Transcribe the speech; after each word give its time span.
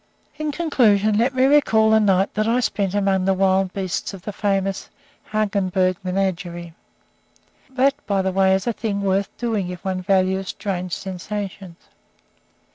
In 0.39 0.51
conclusion, 0.51 1.15
let 1.19 1.35
me 1.35 1.45
recall 1.45 1.93
a 1.93 1.99
night 1.99 2.33
that 2.33 2.47
I 2.47 2.59
spent 2.59 2.95
among 2.95 3.25
the 3.25 3.35
wild 3.35 3.71
beasts 3.71 4.15
of 4.15 4.23
the 4.23 4.33
famous 4.33 4.89
Hagenbeck 5.31 6.03
menagerie. 6.03 6.73
That, 7.69 7.93
by 8.07 8.23
the 8.23 8.31
way, 8.31 8.55
is 8.55 8.65
a 8.65 8.73
thing 8.73 9.03
worth 9.03 9.29
doing 9.37 9.69
if 9.69 9.85
one 9.85 10.01
values 10.01 10.47
strange 10.47 10.93
sensations. 10.93 11.77